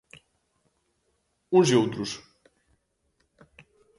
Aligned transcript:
Uns 1.57 1.67
e 1.73 1.75
outros. 1.83 2.11